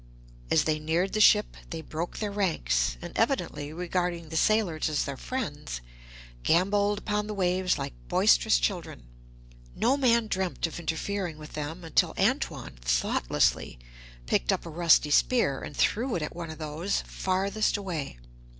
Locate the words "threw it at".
15.77-16.35